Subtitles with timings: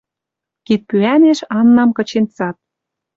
[0.65, 2.57] Кидпӱӓнеш Аннам кычен цат.